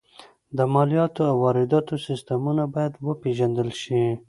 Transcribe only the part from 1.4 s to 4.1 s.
وارداتو سیستمونه باید وپېژندل شي